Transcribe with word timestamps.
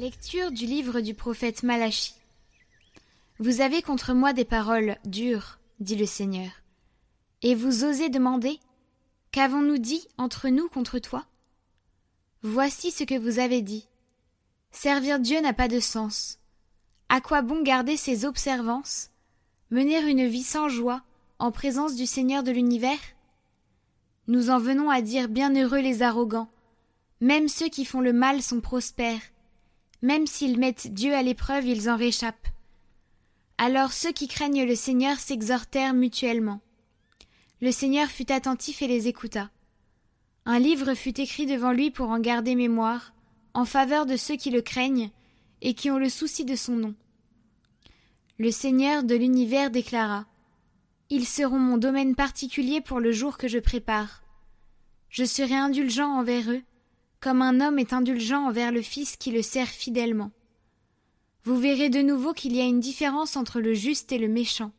Lecture 0.00 0.50
du 0.50 0.64
livre 0.64 1.02
du 1.02 1.12
prophète 1.12 1.62
Malachie. 1.62 2.14
Vous 3.38 3.60
avez 3.60 3.82
contre 3.82 4.14
moi 4.14 4.32
des 4.32 4.46
paroles 4.46 4.96
dures, 5.04 5.58
dit 5.78 5.94
le 5.94 6.06
Seigneur. 6.06 6.48
Et 7.42 7.54
vous 7.54 7.84
osez 7.84 8.08
demander 8.08 8.60
Qu'avons-nous 9.30 9.76
dit 9.76 10.08
entre 10.16 10.48
nous 10.48 10.70
contre 10.70 11.00
toi? 11.00 11.26
Voici 12.40 12.90
ce 12.90 13.04
que 13.04 13.18
vous 13.18 13.40
avez 13.40 13.60
dit. 13.60 13.88
Servir 14.72 15.20
Dieu 15.20 15.38
n'a 15.42 15.52
pas 15.52 15.68
de 15.68 15.80
sens. 15.80 16.38
À 17.10 17.20
quoi 17.20 17.42
bon 17.42 17.62
garder 17.62 17.98
ses 17.98 18.24
observances? 18.24 19.10
Mener 19.70 20.00
une 20.08 20.26
vie 20.26 20.44
sans 20.44 20.70
joie 20.70 21.02
en 21.38 21.52
présence 21.52 21.94
du 21.94 22.06
Seigneur 22.06 22.42
de 22.42 22.52
l'univers? 22.52 22.96
Nous 24.28 24.48
en 24.48 24.60
venons 24.60 24.88
à 24.88 25.02
dire 25.02 25.28
bienheureux 25.28 25.80
les 25.80 26.00
arrogants. 26.00 26.48
Même 27.20 27.48
ceux 27.48 27.68
qui 27.68 27.84
font 27.84 28.00
le 28.00 28.14
mal 28.14 28.40
sont 28.40 28.62
prospères. 28.62 29.20
Même 30.02 30.26
s'ils 30.26 30.58
mettent 30.58 30.92
Dieu 30.92 31.14
à 31.14 31.22
l'épreuve, 31.22 31.66
ils 31.66 31.90
en 31.90 31.96
réchappent. 31.96 32.48
Alors 33.58 33.92
ceux 33.92 34.12
qui 34.12 34.28
craignent 34.28 34.64
le 34.64 34.74
Seigneur 34.74 35.18
s'exhortèrent 35.18 35.92
mutuellement. 35.92 36.60
Le 37.60 37.72
Seigneur 37.72 38.08
fut 38.08 38.32
attentif 38.32 38.80
et 38.80 38.86
les 38.86 39.08
écouta. 39.08 39.50
Un 40.46 40.58
livre 40.58 40.94
fut 40.94 41.20
écrit 41.20 41.44
devant 41.44 41.72
lui 41.72 41.90
pour 41.90 42.08
en 42.08 42.18
garder 42.18 42.54
mémoire, 42.54 43.12
en 43.52 43.66
faveur 43.66 44.06
de 44.06 44.16
ceux 44.16 44.36
qui 44.36 44.50
le 44.50 44.62
craignent 44.62 45.10
et 45.60 45.74
qui 45.74 45.90
ont 45.90 45.98
le 45.98 46.08
souci 46.08 46.46
de 46.46 46.56
son 46.56 46.76
nom. 46.76 46.94
Le 48.38 48.50
Seigneur 48.50 49.02
de 49.02 49.14
l'univers 49.14 49.70
déclara. 49.70 50.24
Ils 51.10 51.26
seront 51.26 51.58
mon 51.58 51.76
domaine 51.76 52.14
particulier 52.14 52.80
pour 52.80 53.00
le 53.00 53.12
jour 53.12 53.36
que 53.36 53.48
je 53.48 53.58
prépare. 53.58 54.22
Je 55.10 55.24
serai 55.24 55.54
indulgent 55.54 56.08
envers 56.08 56.50
eux, 56.50 56.62
comme 57.20 57.42
un 57.42 57.60
homme 57.60 57.78
est 57.78 57.92
indulgent 57.92 58.46
envers 58.46 58.72
le 58.72 58.82
Fils 58.82 59.16
qui 59.16 59.30
le 59.30 59.42
sert 59.42 59.68
fidèlement. 59.68 60.30
Vous 61.44 61.58
verrez 61.58 61.90
de 61.90 62.00
nouveau 62.00 62.32
qu'il 62.32 62.54
y 62.54 62.60
a 62.60 62.64
une 62.64 62.80
différence 62.80 63.36
entre 63.36 63.60
le 63.60 63.74
juste 63.74 64.12
et 64.12 64.18
le 64.18 64.28
méchant, 64.28 64.72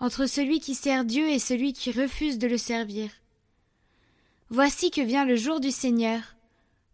entre 0.00 0.26
celui 0.26 0.60
qui 0.60 0.74
sert 0.74 1.04
Dieu 1.04 1.28
et 1.28 1.38
celui 1.38 1.72
qui 1.72 1.90
refuse 1.90 2.38
de 2.38 2.46
le 2.46 2.58
servir. 2.58 3.10
Voici 4.50 4.90
que 4.90 5.00
vient 5.00 5.24
le 5.24 5.36
jour 5.36 5.60
du 5.60 5.70
Seigneur, 5.70 6.20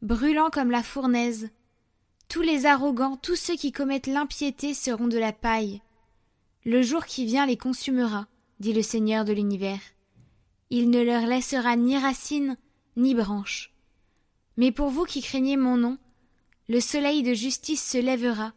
brûlant 0.03 0.51
comme 0.51 0.71
la 0.71 0.83
fournaise. 0.83 1.51
Tous 2.29 2.43
les 2.43 2.67
arrogants, 2.67 3.17
tous 3.17 3.37
ceux 3.37 3.55
qui 3.55 3.73
commettent 3.73 4.07
l'impiété 4.07 4.75
seront 4.75 5.09
de 5.09 5.19
la 5.19 5.33
paille. 5.33 5.83
Le 6.65 6.83
jour 6.83 7.05
qui 7.05 7.27
vient 7.27 7.47
les 7.47 7.57
consumera, 7.57 8.27
dit 8.59 8.73
le 8.73 8.83
Seigneur 8.83 9.25
de 9.25 9.33
l'univers. 9.33 9.81
Il 10.71 10.91
ne 10.91 11.03
leur 11.03 11.27
laissera 11.27 11.77
ni 11.77 11.99
racines 11.99 12.57
ni 12.97 13.15
branches. 13.15 13.74
Mais 14.57 14.73
pour 14.73 14.89
vous 14.91 15.05
qui 15.05 15.23
craignez 15.23 15.57
mon 15.57 15.77
nom, 15.77 15.99
le 16.69 16.81
soleil 16.81 17.23
de 17.23 17.35
justice 17.35 17.83
se 17.83 17.99
lèvera, 17.99 18.53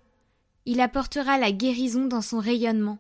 il 0.65 0.81
apportera 0.81 1.37
la 1.37 1.51
guérison 1.51 2.05
dans 2.05 2.21
son 2.21 2.39
rayonnement. 2.39 2.99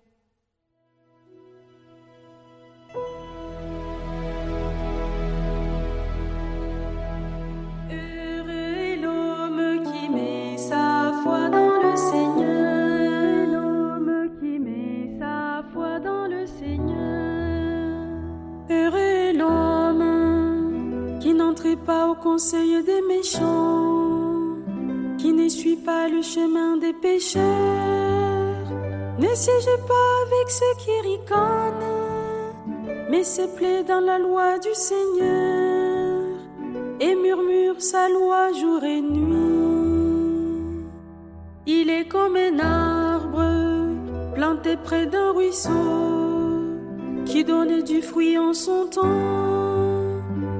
Qui 21.19 21.33
n'entre 21.33 21.75
pas 21.85 22.07
au 22.07 22.15
conseil 22.15 22.83
des 22.83 23.01
méchants, 23.01 24.55
qui 25.17 25.33
ne 25.33 25.49
suit 25.49 25.77
pas 25.77 26.07
le 26.07 26.21
chemin 26.21 26.77
des 26.77 26.93
pécheurs, 26.93 27.43
ne 29.19 29.33
siège 29.33 29.77
pas 29.87 30.09
avec 30.25 30.49
ceux 30.49 30.75
qui 30.79 30.91
ricanent, 31.09 31.73
mais 33.09 33.23
se 33.23 33.43
plaît 33.55 33.83
dans 33.83 34.01
la 34.01 34.19
loi 34.19 34.59
du 34.59 34.73
Seigneur 34.73 36.23
et 36.99 37.15
murmure 37.15 37.81
sa 37.81 38.09
loi 38.09 38.51
jour 38.53 38.83
et 38.83 39.01
nuit. 39.01 39.57
Il 41.65 41.89
est 41.89 42.07
comme 42.07 42.35
un 42.35 42.59
arbre 42.59 44.33
planté 44.35 44.77
près 44.77 45.05
d'un 45.05 45.31
ruisseau 45.31 45.71
qui 47.25 47.43
donne 47.43 47.81
du 47.83 48.01
fruit 48.01 48.37
en 48.37 48.53
son 48.53 48.87
temps 48.87 49.66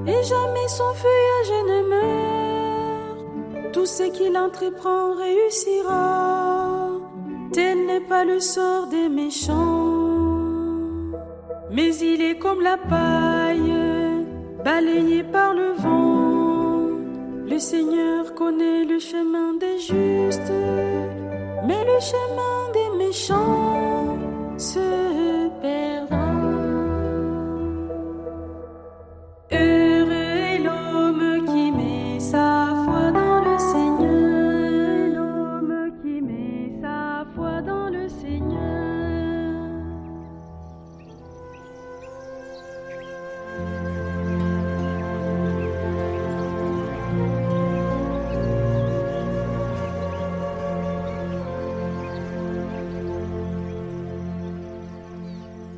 et 0.08 0.24
jamais 0.24 0.68
son 0.68 0.94
feuillage 0.94 1.54
ne 1.72 1.80
meurt. 1.90 3.72
Tout 3.74 3.86
ce 3.86 4.04
qu'il 4.04 4.38
entreprend 4.38 5.14
réussira. 5.16 6.90
Tel 7.52 7.86
n'est 7.86 8.08
pas 8.14 8.24
le 8.24 8.40
sort 8.40 8.88
des 8.88 9.10
méchants, 9.10 9.54
mais 11.72 11.96
il 11.96 12.22
est 12.22 12.38
comme 12.38 12.62
la 12.62 12.78
paille 12.78 13.74
balayée 14.64 15.24
par 15.24 15.54
le 15.54 15.74
vent. 15.74 16.28
Le 17.50 17.58
Seigneur 17.58 18.36
connaît 18.36 18.84
le 18.84 19.00
chemin 19.00 19.54
des 19.54 19.80
justes, 19.80 20.54
mais 21.66 21.84
le 21.86 22.00
chemin 22.00 22.58
des 22.74 22.98
méchants 22.98 23.77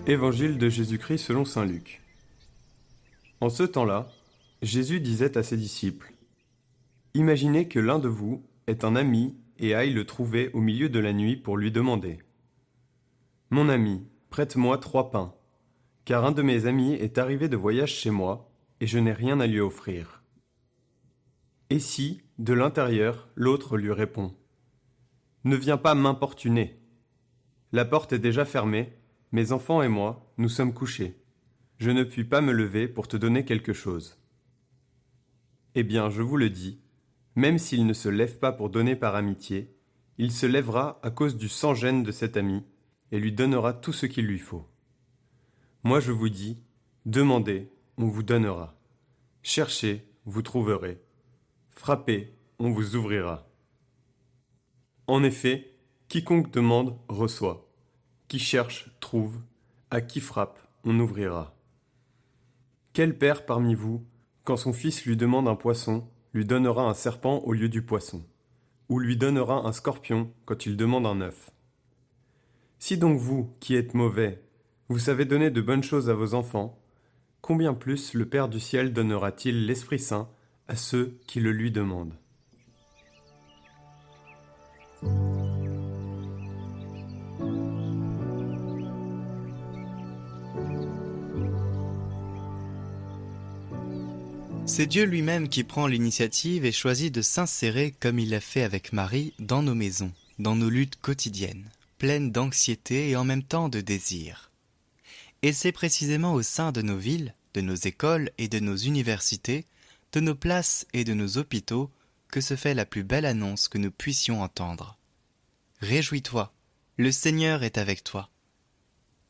Évangile 0.10 0.58
de 0.58 0.70
Jésus-Christ 0.70 1.20
selon 1.20 1.46
Saint 1.46 1.68
Luc. 1.68 2.02
En 3.42 3.50
ce 3.50 3.62
temps-là, 3.62 4.10
Jésus 4.64 5.02
disait 5.02 5.38
à 5.38 5.44
ses 5.44 5.56
disciples 5.56 6.16
Imaginez 7.14 7.68
que 7.68 7.78
l'un 7.78 8.00
de 8.00 8.08
vous 8.08 8.44
est 8.66 8.84
un 8.84 8.96
ami 8.96 9.36
et 9.60 9.76
aille 9.76 9.94
le 9.94 10.08
trouver 10.08 10.50
au 10.54 10.62
milieu 10.62 10.90
de 10.90 10.98
la 10.98 11.14
nuit 11.14 11.36
pour 11.36 11.58
lui 11.58 11.72
demander 11.72 12.18
Mon 13.52 13.70
ami, 13.70 14.04
prête-moi 14.32 14.80
trois 14.80 15.12
pains, 15.12 15.36
car 16.06 16.26
un 16.26 16.32
de 16.32 16.42
mes 16.42 16.66
amis 16.66 16.96
est 16.96 17.20
arrivé 17.20 17.48
de 17.48 17.56
voyage 17.56 17.94
chez 17.94 18.10
moi 18.10 18.50
et 18.80 18.88
je 18.88 18.98
n'ai 18.98 19.14
rien 19.14 19.40
à 19.40 19.46
lui 19.46 19.60
offrir. 19.60 20.24
Et 21.70 21.78
si, 21.78 22.24
de 22.40 22.54
l'intérieur, 22.54 23.30
l'autre 23.36 23.78
lui 23.78 23.92
répond 23.92 24.34
Ne 25.44 25.56
viens 25.56 25.78
pas 25.78 25.94
m'importuner. 25.94 26.80
La 27.72 27.86
porte 27.86 28.12
est 28.12 28.18
déjà 28.18 28.44
fermée, 28.44 29.00
mes 29.32 29.52
enfants 29.52 29.82
et 29.82 29.88
moi, 29.88 30.34
nous 30.38 30.50
sommes 30.50 30.74
couchés. 30.74 31.22
Je 31.78 31.92
ne 31.92 32.04
puis 32.04 32.24
pas 32.24 32.42
me 32.42 32.52
lever 32.52 32.88
pour 32.88 33.08
te 33.08 33.16
donner 33.16 33.46
quelque 33.46 33.74
chose. 33.74 34.18
Eh 35.76 35.84
bien, 35.84 36.10
je 36.10 36.22
vous 36.22 36.38
le 36.38 36.50
dis, 36.50 36.82
même 37.36 37.58
s'il 37.58 37.86
ne 37.86 37.94
se 37.94 38.10
lève 38.10 38.40
pas 38.40 38.52
pour 38.52 38.70
donner 38.70 38.96
par 38.96 39.16
amitié, 39.16 39.74
il 40.18 40.32
se 40.32 40.46
lèvera 40.46 41.00
à 41.04 41.12
cause 41.12 41.38
du 41.38 41.48
sans-gêne 41.48 42.04
de 42.04 42.12
cet 42.12 42.36
ami 42.36 42.66
et 43.12 43.20
lui 43.20 43.32
donnera 43.32 43.74
tout 43.74 43.94
ce 43.94 44.06
qu'il 44.06 44.26
lui 44.26 44.40
faut. 44.40 44.68
Moi 45.84 46.02
je 46.02 46.12
vous 46.12 46.28
dis, 46.28 46.58
demandez, 47.06 47.72
on 47.98 48.08
vous 48.08 48.24
donnera. 48.24 48.78
Cherchez, 49.44 50.06
vous 50.26 50.42
trouverez. 50.42 51.02
Frappez, 51.70 52.34
on 52.60 52.72
vous 52.72 52.98
ouvrira. 52.98 53.48
En 55.08 55.24
effet, 55.24 55.74
quiconque 56.10 56.52
demande 56.52 57.00
reçoit. 57.08 57.69
Qui 58.30 58.38
cherche 58.38 58.92
trouve. 59.00 59.40
À 59.90 60.02
qui 60.02 60.20
frappe, 60.20 60.60
on 60.84 61.00
ouvrira. 61.00 61.56
Quel 62.94 63.18
père 63.18 63.44
parmi 63.44 63.74
vous, 63.74 64.06
quand 64.44 64.56
son 64.56 64.72
fils 64.72 65.04
lui 65.04 65.18
demande 65.18 65.48
un 65.48 65.56
poisson, 65.56 66.08
lui 66.36 66.46
donnera 66.46 66.84
un 66.84 66.94
serpent 66.94 67.40
au 67.40 67.54
lieu 67.54 67.70
du 67.70 67.82
poisson? 67.82 68.24
Ou 68.88 69.00
lui 69.00 69.18
donnera 69.18 69.66
un 69.66 69.72
scorpion 69.72 70.32
quand 70.46 70.68
il 70.68 70.78
demande 70.78 71.08
un 71.08 71.22
œuf? 71.22 71.50
Si 72.78 73.00
donc 73.00 73.18
vous, 73.18 73.52
qui 73.60 73.76
êtes 73.76 73.96
mauvais, 73.96 74.44
vous 74.90 75.00
savez 75.00 75.26
donner 75.26 75.50
de 75.50 75.62
bonnes 75.62 75.82
choses 75.82 76.12
à 76.12 76.14
vos 76.14 76.36
enfants, 76.36 76.78
combien 77.42 77.74
plus 77.74 78.14
le 78.14 78.30
Père 78.30 78.48
du 78.48 78.60
ciel 78.60 78.94
donnera-t-il 78.94 79.66
l'Esprit 79.66 79.98
Saint 79.98 80.30
à 80.68 80.76
ceux 80.76 81.18
qui 81.26 81.40
le 81.40 81.52
lui 81.52 81.72
demandent? 81.72 82.14
C'est 94.70 94.86
Dieu 94.86 95.04
lui-même 95.04 95.50
qui 95.50 95.64
prend 95.64 95.88
l'initiative 95.88 96.64
et 96.64 96.72
choisit 96.72 97.12
de 97.12 97.24
s'insérer 97.24 97.92
comme 98.00 98.20
il 98.20 98.30
l'a 98.30 98.40
fait 98.40 98.62
avec 98.62 98.94
Marie 98.94 99.34
dans 99.40 99.64
nos 99.64 99.74
maisons, 99.74 100.12
dans 100.38 100.56
nos 100.56 100.70
luttes 100.70 101.02
quotidiennes, 101.02 101.72
pleines 101.98 102.32
d'anxiété 102.32 103.10
et 103.10 103.16
en 103.16 103.24
même 103.24 103.42
temps 103.42 103.68
de 103.68 103.82
désir. 103.82 104.52
Et 105.42 105.54
c'est 105.54 105.72
précisément 105.72 106.34
au 106.34 106.44
sein 106.44 106.72
de 106.72 106.84
nos 106.84 106.98
villes, 106.98 107.34
de 107.56 107.62
nos 107.62 107.74
écoles 107.74 108.30
et 108.38 108.48
de 108.48 108.60
nos 108.60 108.76
universités, 108.76 109.66
de 110.12 110.20
nos 110.20 110.36
places 110.36 110.86
et 110.94 111.04
de 111.04 111.16
nos 111.16 111.40
hôpitaux 111.40 111.90
que 112.30 112.40
se 112.40 112.56
fait 112.56 112.76
la 112.76 112.86
plus 112.86 113.04
belle 113.04 113.26
annonce 113.26 113.70
que 113.70 113.80
nous 113.80 113.92
puissions 113.92 114.44
entendre. 114.44 115.00
Réjouis-toi, 115.82 116.54
le 116.98 117.12
Seigneur 117.12 117.64
est 117.64 117.80
avec 117.80 118.04
toi. 118.04 118.30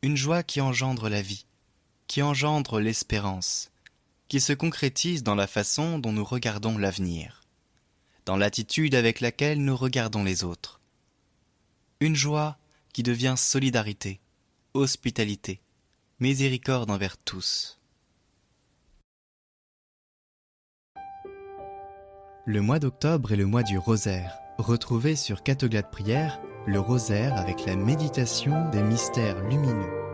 Une 0.01 0.18
joie 0.18 0.44
qui 0.44 0.59
engendre 0.59 1.07
la 1.07 1.21
vie, 1.21 1.45
qui 2.07 2.21
engendre 2.21 2.81
l'espérance, 2.81 3.71
qui 4.30 4.40
se 4.40 4.54
concrétise 4.54 5.24
dans 5.24 5.36
la 5.36 5.48
façon 5.48 6.00
dont 6.00 6.14
nous 6.14 6.24
regardons 6.24 6.78
l'avenir, 6.78 7.42
dans 8.26 8.38
l'attitude 8.38 8.94
avec 8.96 9.20
laquelle 9.20 9.62
nous 9.64 9.76
regardons 9.76 10.24
les 10.24 10.44
autres. 10.44 10.80
Une 12.00 12.16
joie 12.16 12.58
qui 12.94 13.04
devient 13.04 13.36
solidarité, 13.36 14.22
hospitalité, 14.76 15.60
miséricorde 16.20 16.92
envers 16.92 17.18
tous. 17.18 17.80
Le 22.46 22.62
mois 22.62 22.80
d'octobre 22.80 23.31
est 23.31 23.38
le 23.38 23.46
mois 23.46 23.64
du 23.64 23.78
rosaire. 23.78 24.40
Retrouvez 24.58 25.16
sur 25.16 25.44
Catoglade 25.44 25.92
Prière 25.92 26.40
le 26.68 26.80
rosaire 26.80 27.36
avec 27.36 27.66
la 27.66 27.76
méditation 27.76 28.70
des 28.70 28.84
mystères 28.84 29.42
lumineux. 29.48 30.08